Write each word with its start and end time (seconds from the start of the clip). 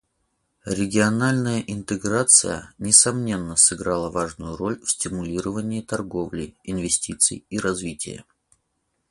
Региональная 0.65 1.59
интеграция, 1.59 2.73
несомненно, 2.79 3.55
сыграла 3.55 4.09
важную 4.09 4.57
роль 4.57 4.81
в 4.83 4.89
стимулировании 4.89 5.81
торговли, 5.81 6.55
инвестиций 6.63 7.45
и 7.51 7.59
развития. 7.59 8.25